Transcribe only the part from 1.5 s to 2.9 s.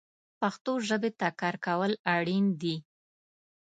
کول اړین دي